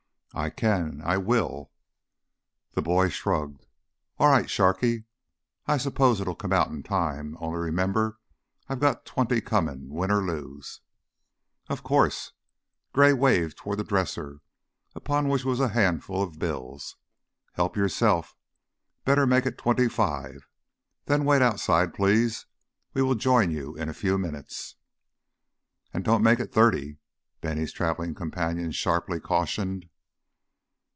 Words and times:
"I 0.33 0.49
can. 0.49 1.01
I 1.03 1.17
will." 1.17 1.73
The 2.71 2.81
boy 2.81 3.09
shrugged. 3.09 3.65
"All 4.17 4.29
right, 4.29 4.49
Sharkey. 4.49 5.03
I 5.67 5.75
s'pose 5.75 6.21
it'll 6.21 6.35
come 6.35 6.53
out, 6.53 6.69
in 6.69 6.83
time. 6.83 7.35
Only 7.41 7.59
remember, 7.59 8.17
I've 8.69 8.79
got 8.79 9.05
twenty 9.05 9.41
coming, 9.41 9.89
win 9.89 10.09
or 10.09 10.21
lose." 10.23 10.79
"Of 11.67 11.83
course" 11.83 12.31
Gray 12.93 13.11
waved 13.11 13.57
toward 13.57 13.79
the 13.79 13.83
dresser, 13.83 14.39
upon 14.95 15.27
which 15.27 15.43
was 15.43 15.59
a 15.59 15.67
handful 15.67 16.23
of 16.23 16.39
bills. 16.39 16.95
"Help 17.55 17.75
yourself. 17.75 18.37
Better 19.03 19.27
make 19.27 19.45
it 19.45 19.57
twenty 19.57 19.89
five. 19.89 20.47
Then 21.07 21.25
wait 21.25 21.41
outside, 21.41 21.93
please. 21.93 22.45
We 22.93 23.01
will 23.01 23.15
join 23.15 23.51
you 23.51 23.75
in 23.75 23.89
a 23.89 23.93
few 23.93 24.17
minutes." 24.17 24.77
"And 25.93 26.05
don't 26.05 26.23
make 26.23 26.39
it 26.39 26.53
thirty," 26.53 26.99
Bennie's 27.41 27.73
traveling 27.73 28.15
companion 28.15 28.71
sharply 28.71 29.19
cautioned. 29.19 29.87